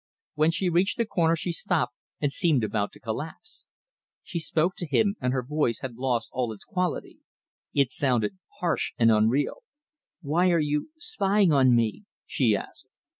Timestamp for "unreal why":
9.11-10.49